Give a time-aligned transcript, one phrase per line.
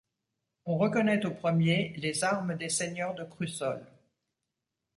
[0.65, 3.85] On reconnaît au premier les armes des seigneurs de Crussol.